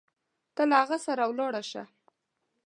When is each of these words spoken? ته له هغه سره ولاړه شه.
ته 0.55 0.63
له 0.69 0.75
هغه 0.81 0.97
سره 1.05 1.23
ولاړه 1.29 1.61
شه. 1.71 1.83